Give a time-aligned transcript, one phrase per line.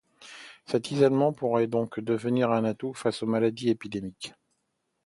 [0.65, 4.33] Cet isolement pourrait donc devenir un atout face aux maladies épidémiques.